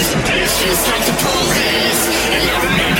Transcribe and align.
I 0.00 0.14
a 0.14 0.18
bitch 0.18 0.62
just 0.62 0.88
like 0.88 1.04
the 1.06 1.12
police. 1.12 2.02
And 2.32 2.50
I 2.50 2.64
remember. 2.64 2.97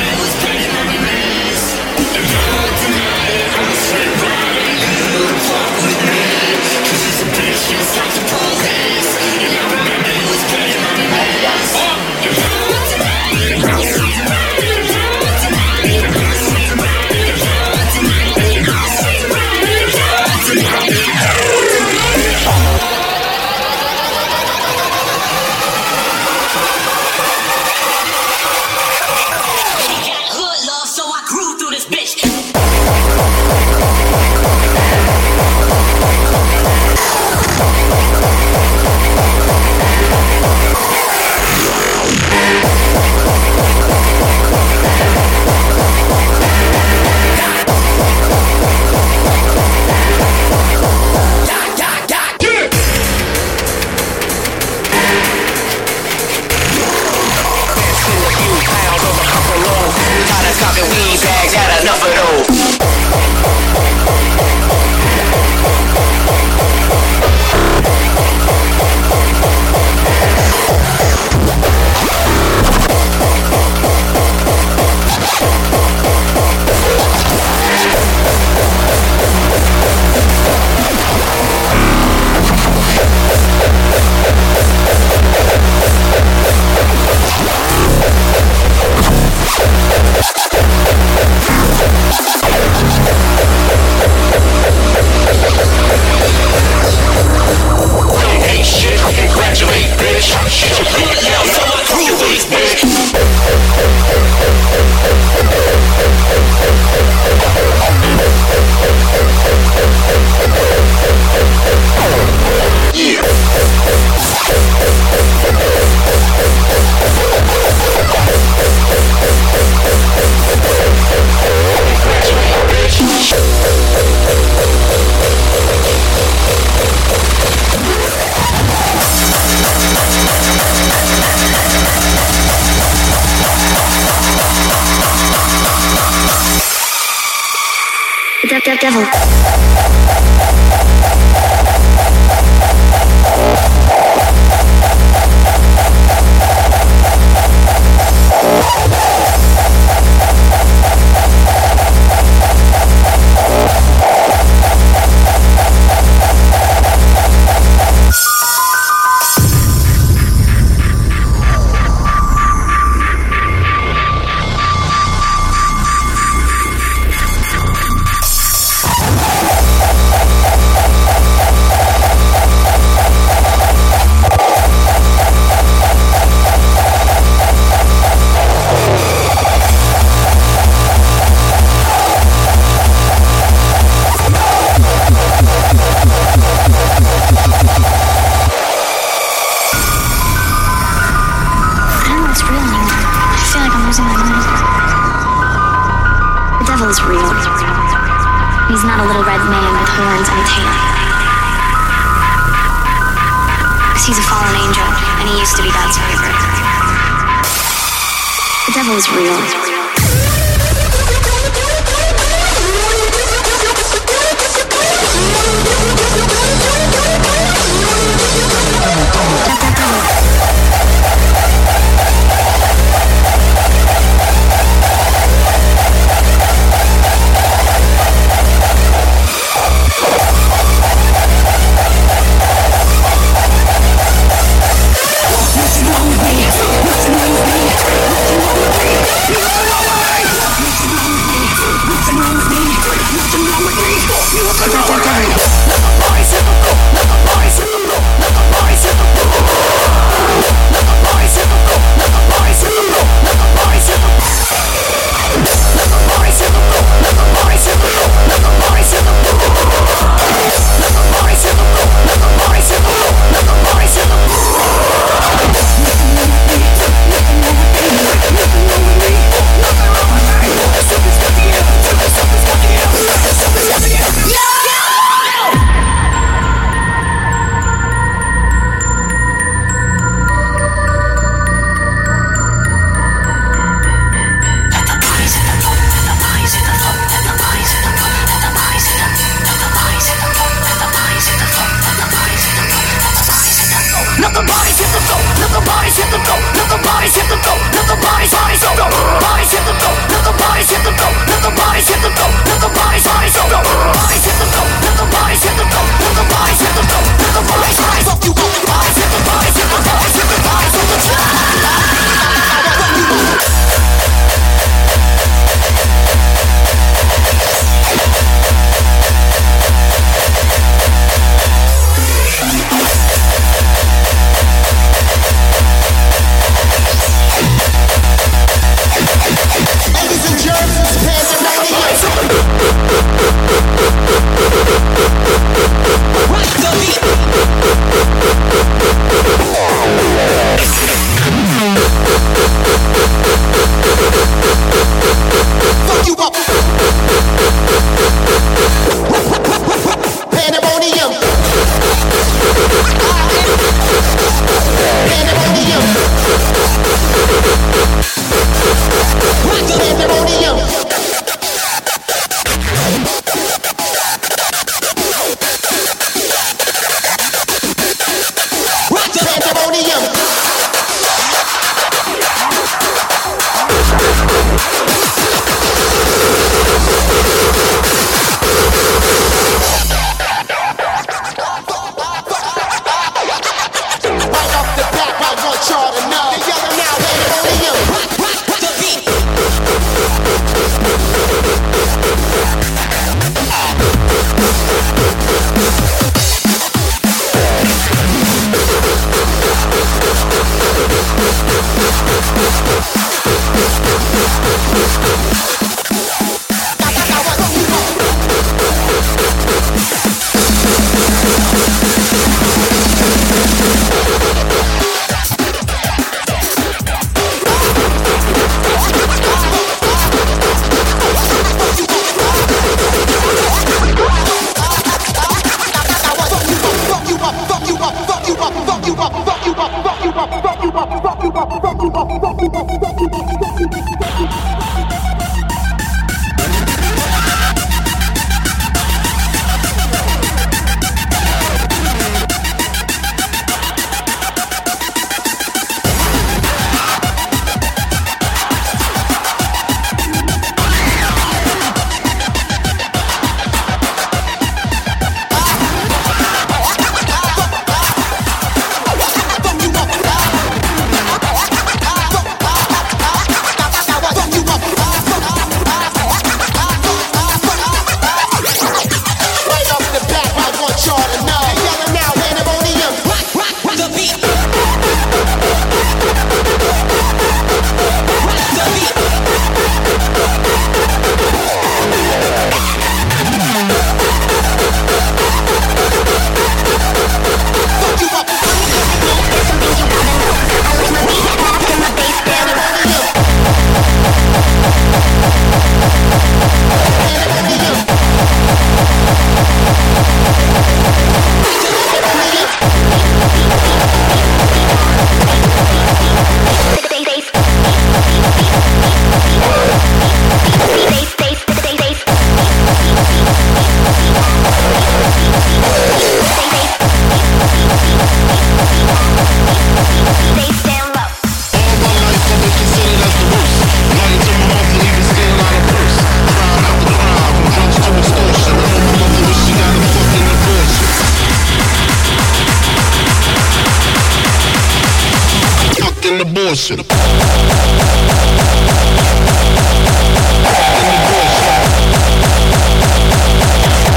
in 536.09 536.17
the 536.17 536.25
bullshit. 536.25 536.79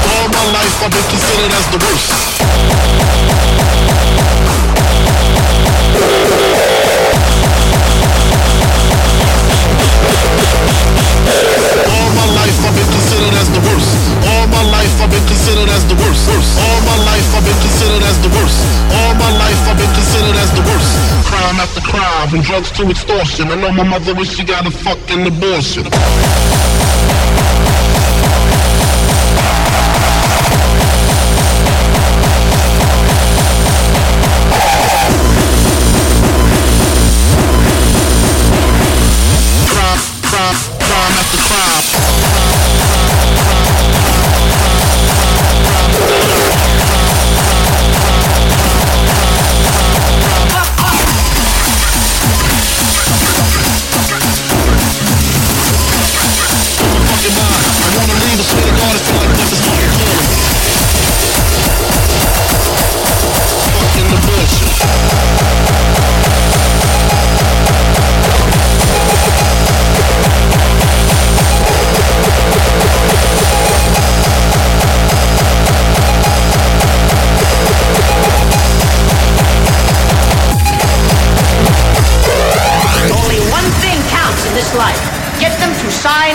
All 0.04 0.28
my 0.28 0.44
life 0.52 0.82
I've 0.82 0.92
been 0.92 1.08
considered 1.08 1.52
as 1.52 1.66
the 1.70 1.78
worst. 1.78 2.31
To 15.28 15.34
extortion. 18.32 18.58
I 18.90 18.90
know 18.90 19.12
my 19.18 19.30
life 19.38 19.60
I've 19.68 19.78
been 19.78 19.92
considered 19.94 20.36
as 20.36 20.50
the 20.52 20.62
worst 20.62 21.22
cry 21.26 21.42
out 21.60 21.68
the 21.74 21.80
crowd 21.80 22.34
and 22.34 22.42
jokes 22.42 22.70
too 22.70 22.86
much 22.86 23.04
torture 23.04 23.42
and 23.42 23.60
no 23.60 23.70
my 23.72 23.84
mother 23.84 24.14
wish 24.14 24.36
she 24.36 24.44
got 24.44 24.66
a 24.66 24.70
fucking 24.70 25.26
abortion. 25.26 25.84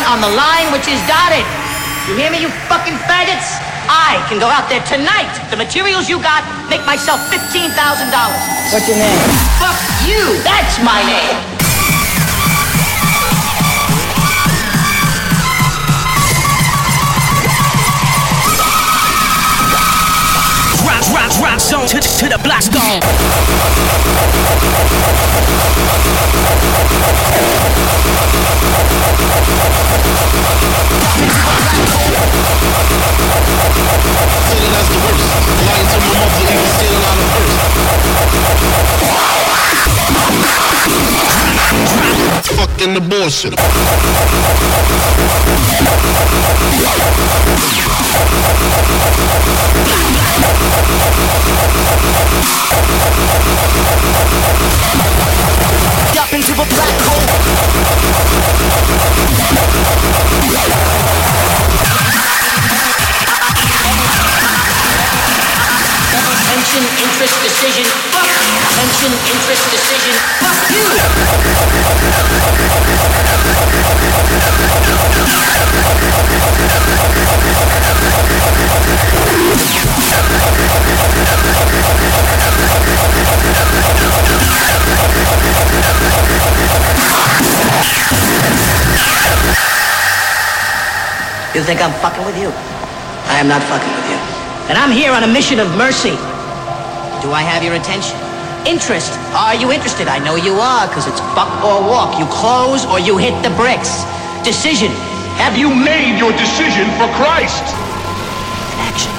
on 0.07 0.23
the 0.23 0.31
line 0.39 0.71
which 0.71 0.87
is 0.87 0.99
dotted. 1.03 1.43
You 2.07 2.15
hear 2.15 2.31
me, 2.31 2.39
you 2.39 2.47
fucking 2.71 2.95
faggots? 3.11 3.59
I 3.91 4.23
can 4.31 4.39
go 4.39 4.47
out 4.47 4.71
there 4.71 4.83
tonight. 4.87 5.27
The 5.51 5.59
materials 5.59 6.07
you 6.07 6.23
got 6.23 6.47
make 6.71 6.83
myself 6.87 7.19
$15,000. 7.27 7.75
What's 8.71 8.87
your 8.87 8.97
name? 8.97 9.19
Fuck 9.59 9.79
you. 10.07 10.39
That's 10.43 10.79
my 10.79 11.03
name. 11.03 11.66
Rock, 21.13 21.31
rock, 21.39 21.59
zone 21.59 21.87
to, 21.87 21.99
to 22.01 22.27
the 22.27 22.37
block 22.43 22.61
zone. 22.63 23.01
Stealing 34.47 34.87
the 34.87 34.97
worst. 35.03 35.25
Lying 35.67 35.87
my 35.87 36.11
out. 36.19 36.37
Fucking 42.57 42.95
abortion. 42.97 43.53
Black 56.57 57.01
hole. 57.01 57.47
Pension, 66.47 66.79
interest, 67.03 67.43
decision. 67.43 67.83
Fuck. 68.15 68.23
Pension, 68.79 69.11
interest, 69.27 69.67
decision. 69.67 70.15
Fuck 70.39 70.71
you. 70.71 70.79
You 91.53 91.63
think 91.63 91.81
I'm 91.81 91.91
fucking 91.99 92.23
with 92.23 92.37
you? 92.39 92.49
I 93.27 93.35
am 93.39 93.49
not 93.49 93.61
fucking 93.63 93.91
with 93.91 94.09
you. 94.09 94.17
And 94.69 94.77
I'm 94.77 94.91
here 94.91 95.11
on 95.11 95.23
a 95.23 95.27
mission 95.27 95.59
of 95.59 95.67
mercy. 95.75 96.15
Do 97.21 97.33
I 97.33 97.41
have 97.41 97.63
your 97.63 97.73
attention? 97.73 98.15
Interest. 98.67 99.11
Are 99.33 99.55
you 99.55 99.71
interested? 99.71 100.07
I 100.07 100.19
know 100.19 100.35
you 100.35 100.53
are, 100.53 100.87
because 100.87 101.07
it's 101.07 101.21
buck 101.33 101.49
or 101.63 101.81
walk. 101.81 102.19
You 102.19 102.25
close 102.27 102.85
or 102.85 102.99
you 102.99 103.17
hit 103.17 103.33
the 103.41 103.49
bricks. 103.55 104.03
Decision. 104.43 104.91
Have 105.41 105.57
you 105.57 105.73
made 105.73 106.17
your 106.19 106.31
decision 106.33 106.85
for 106.97 107.07
Christ? 107.17 107.63
Action. 108.85 109.16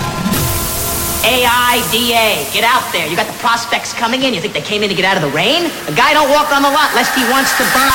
AIDA. 1.25 2.51
Get 2.53 2.65
out 2.65 2.85
there. 2.93 3.07
You 3.07 3.17
got 3.17 3.27
the 3.27 3.39
prospects 3.39 3.93
coming 3.93 4.23
in. 4.23 4.35
You 4.35 4.41
think 4.41 4.55
they 4.55 4.63
came 4.63 4.83
in 4.83 4.89
to 4.89 4.95
get 4.95 5.05
out 5.05 5.17
of 5.17 5.23
the 5.23 5.35
rain? 5.35 5.67
A 5.87 5.95
guy 5.95 6.15
don't 6.15 6.31
walk 6.31 6.53
on 6.53 6.63
the 6.63 6.71
lot 6.71 6.95
lest 6.95 7.15
he 7.15 7.25
wants 7.31 7.51
to 7.59 7.65
buy. 7.75 7.91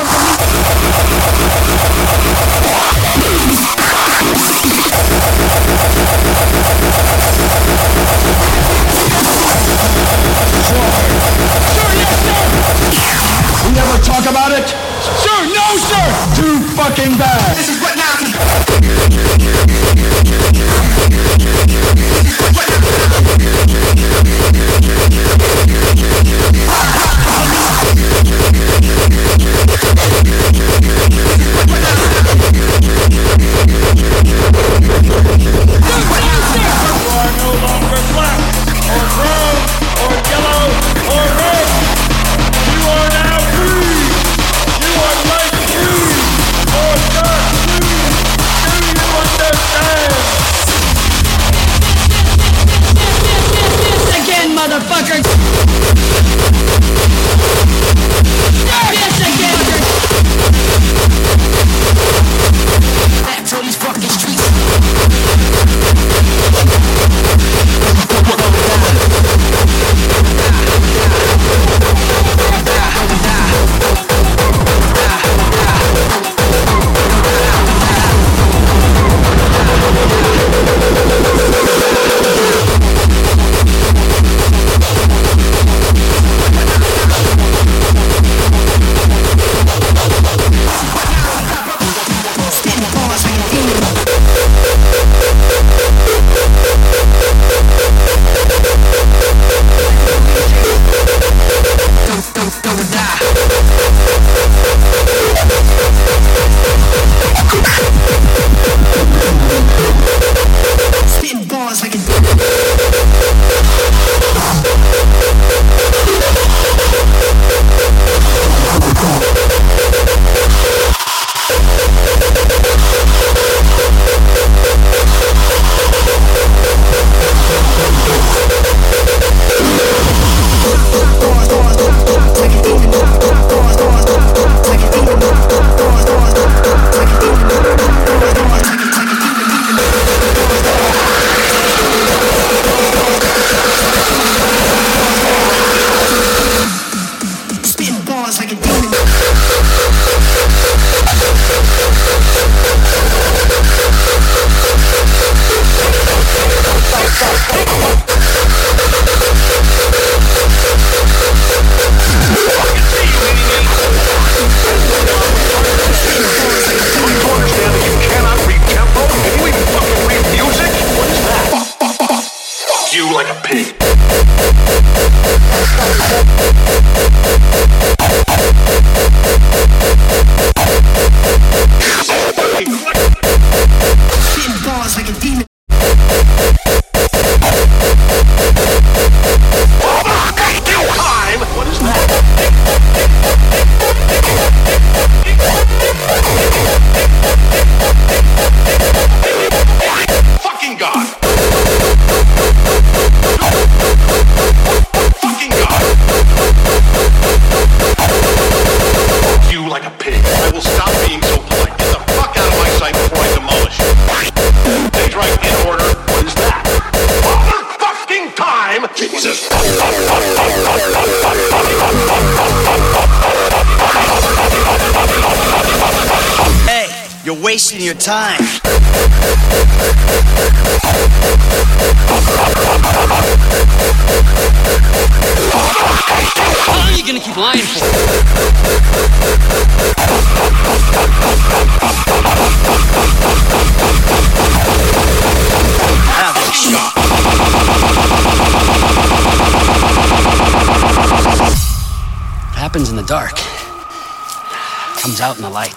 out 255.23 255.37
in 255.37 255.43
the 255.43 255.49
light. 255.49 255.76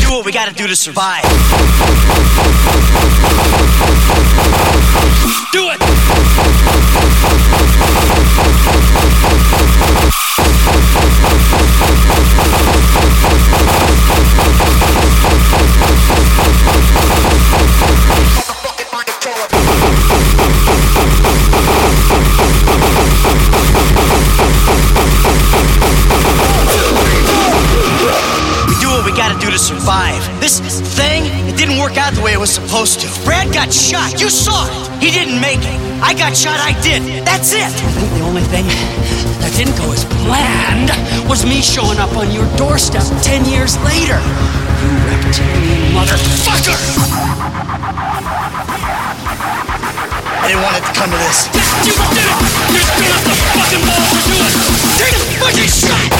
Do 0.00 0.10
what 0.12 0.24
we 0.24 0.32
gotta 0.32 0.54
do 0.54 0.66
to 0.66 0.74
survive. 0.74 1.24
Do 5.52 5.68
it! 5.68 6.29
I 36.10 36.12
got 36.12 36.34
shot. 36.36 36.58
I 36.58 36.74
did. 36.82 37.22
That's 37.24 37.54
it. 37.54 37.70
I 37.70 37.90
think 37.94 38.10
the 38.18 38.26
only 38.26 38.42
thing 38.42 38.66
that 38.66 39.54
didn't 39.54 39.78
go 39.78 39.94
as 39.94 40.02
planned 40.26 40.90
was 41.30 41.46
me 41.46 41.62
showing 41.62 42.02
up 42.02 42.10
on 42.18 42.34
your 42.34 42.50
doorstep 42.58 43.06
ten 43.22 43.46
years 43.46 43.78
later. 43.86 44.18
You 44.18 44.90
reptilian 45.06 45.94
motherfucker! 45.94 46.74
I 50.34 50.50
didn't 50.50 50.66
want 50.66 50.82
it 50.82 50.90
to 50.90 50.94
come 50.98 51.14
to 51.14 51.18
this. 51.30 51.46
You 51.86 51.94
did 51.94 52.26
it! 52.26 52.42
You 52.74 53.06
have 53.06 53.22
the 53.30 53.38
fucking 53.54 53.86
balls 53.86 54.10
to 54.10 54.34
do 54.34 54.50
it! 54.50 54.50
Take 54.98 55.14
a 55.14 55.22
fucking 55.38 55.70
shot! 55.70 56.10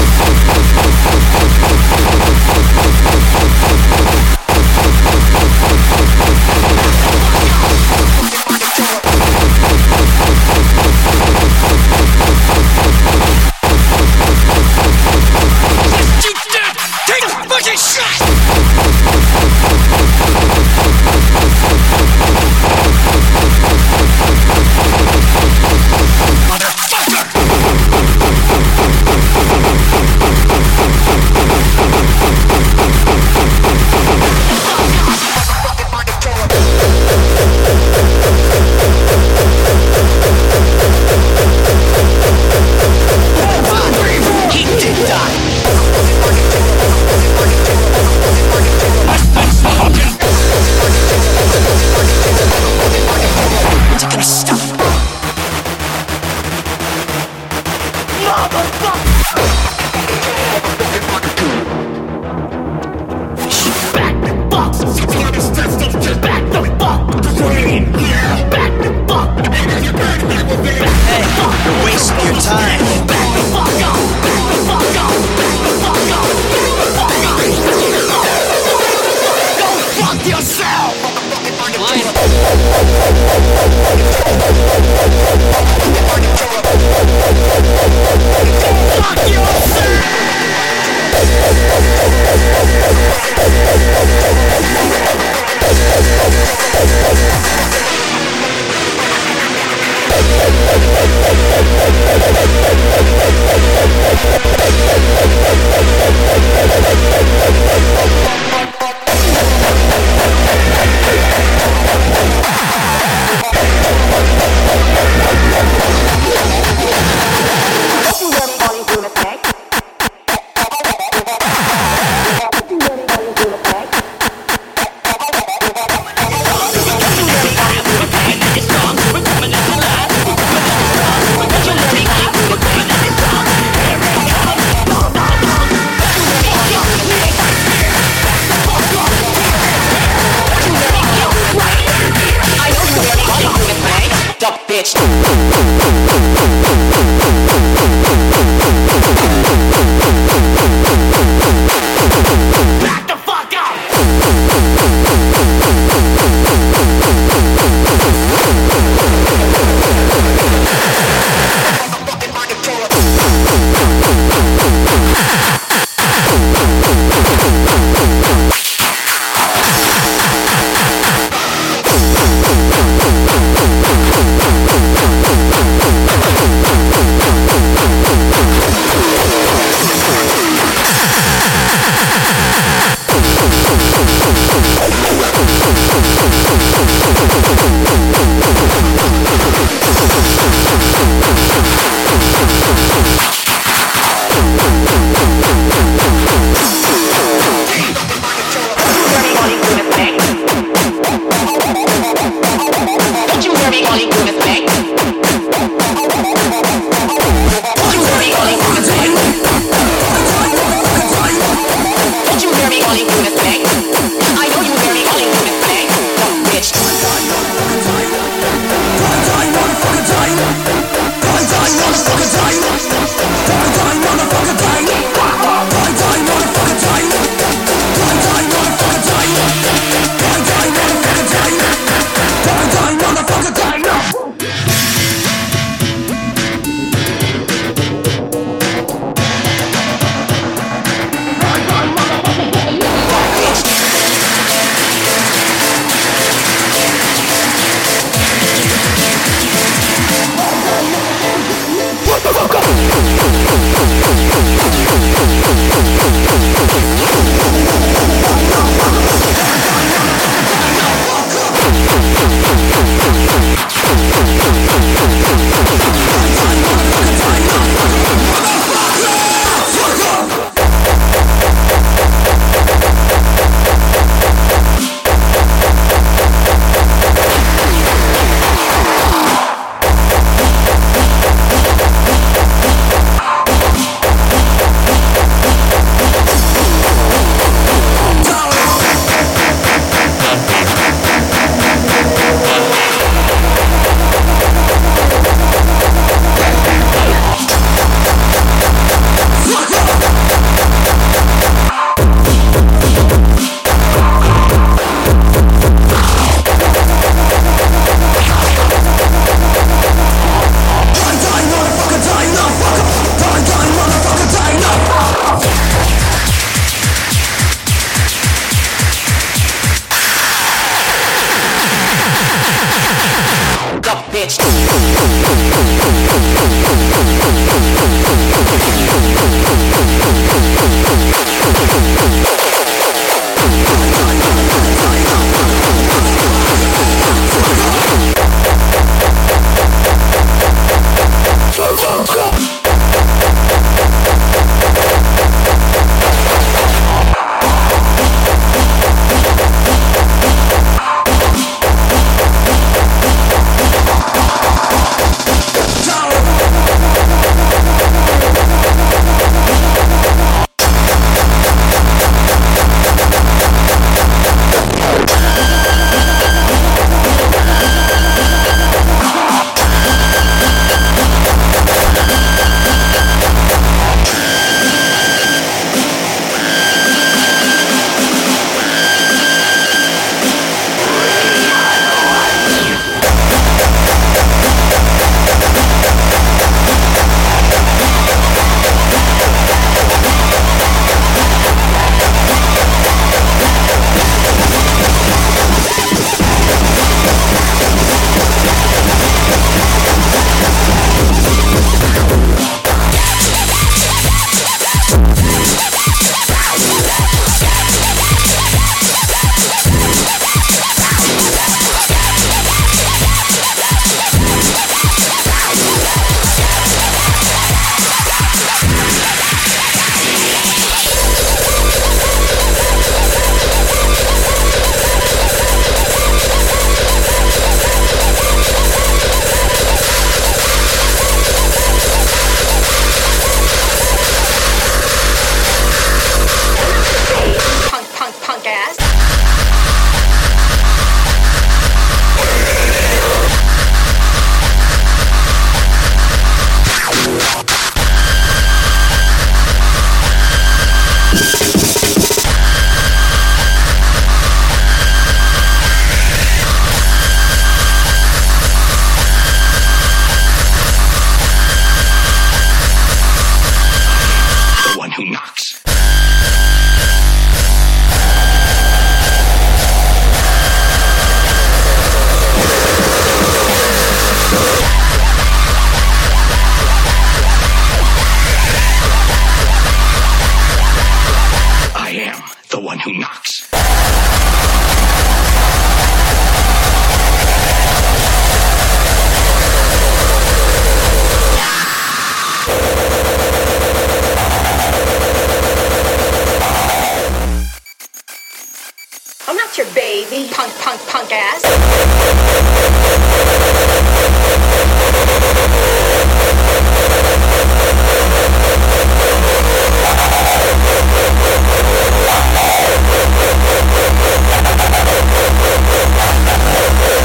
Punk 500.59 500.81
punk 500.87 501.13
ass. 501.13 501.43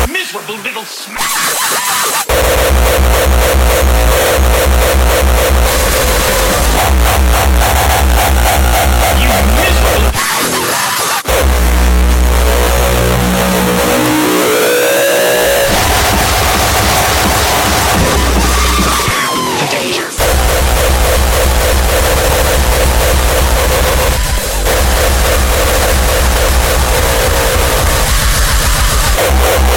Miserable 0.09 0.55
little. 0.63 0.85
You 9.21 9.29
miserable. 9.55 10.94
Oh! 29.47 29.74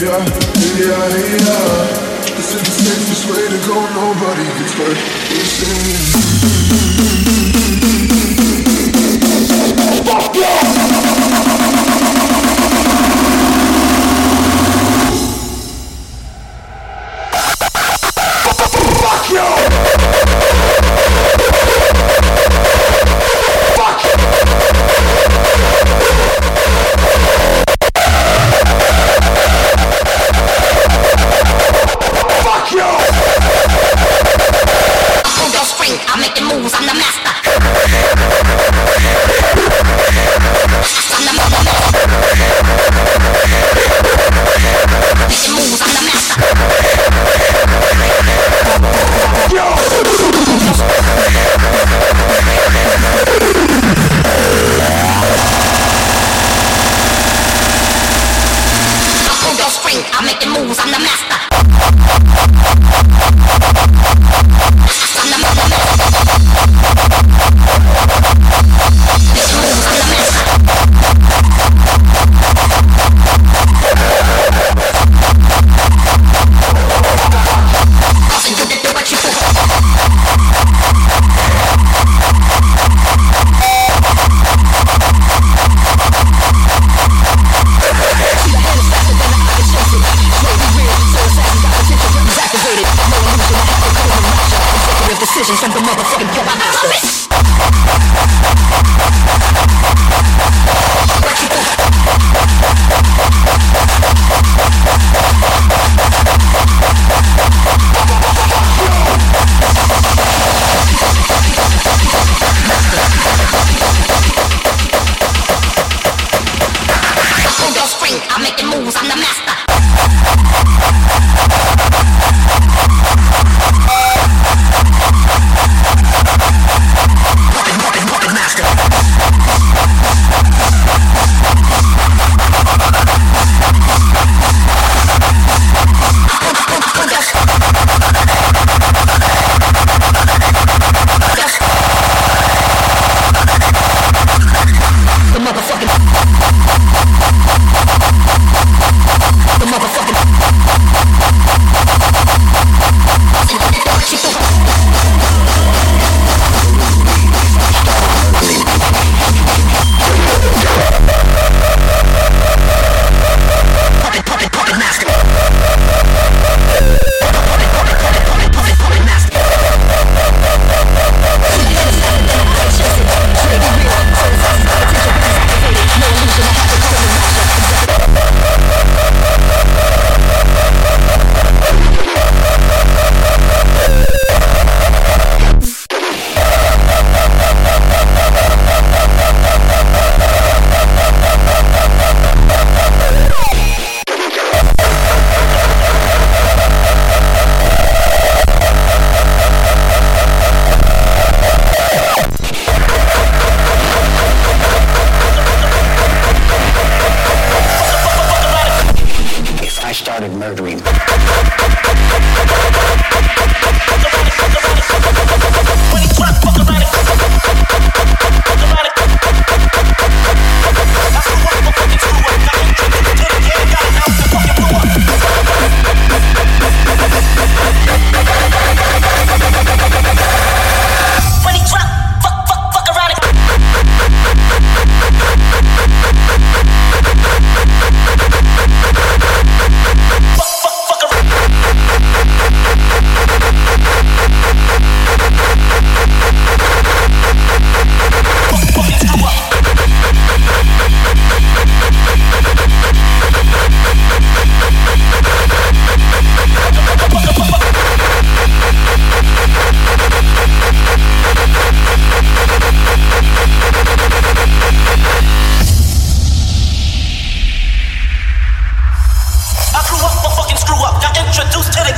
yeah, 0.00 0.24
yeah, 0.78 1.08
yeah. 1.36 2.20
This 2.36 2.54
is 2.54 2.62
the 2.62 2.70
safest 2.70 3.28
way 3.28 3.44
to 3.48 3.58
go, 3.68 3.76
nobody 3.92 4.44
gets 4.44 4.72
hurt. 4.72 5.19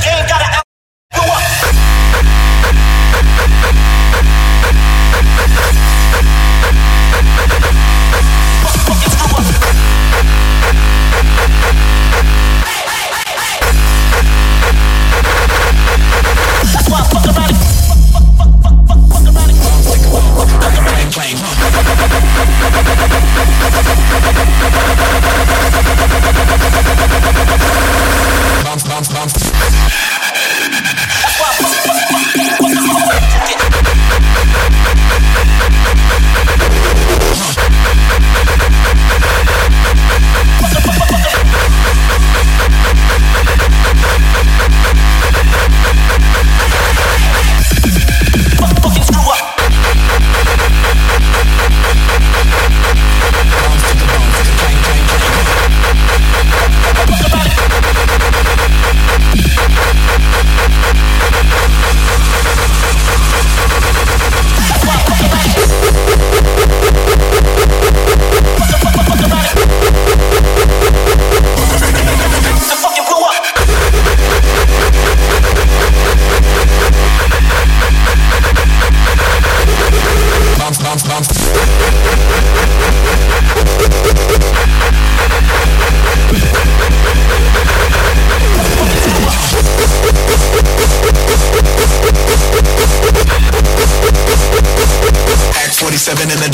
ain't 0.05 0.27
gotta 0.27 0.52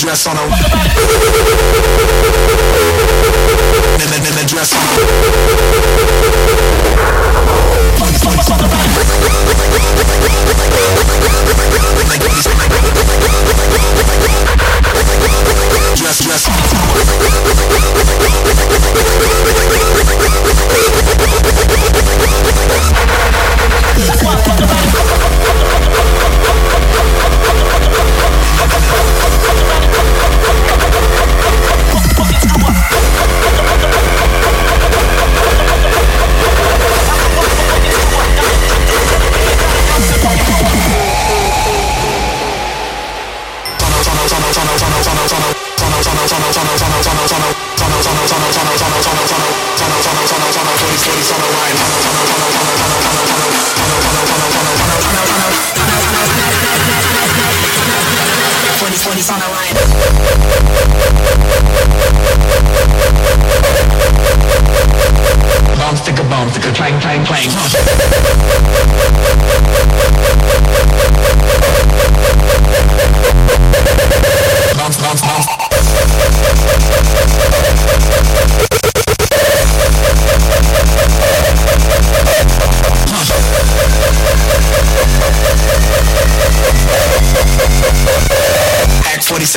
dress 0.10 0.26
on 0.26 0.38
a 0.38 0.59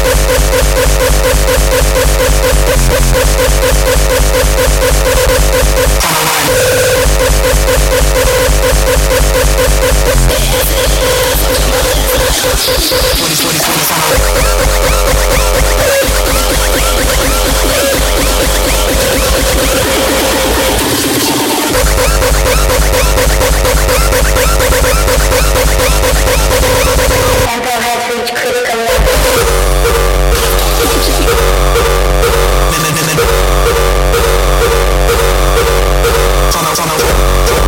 Tunnel, 27.49 27.61
tunnel. 27.61 27.88
Oh, 37.01 37.59